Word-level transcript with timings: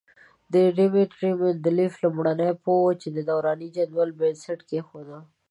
دیمتري 0.53 1.29
مندلیف 1.41 1.93
لومړنی 2.03 2.51
پوه 2.63 2.77
وو 2.81 2.91
چې 3.01 3.07
د 3.11 3.17
دوراني 3.29 3.67
جدول 3.75 4.09
بنسټ 4.19 4.59
یې 4.61 4.67
کېښود. 4.69 5.09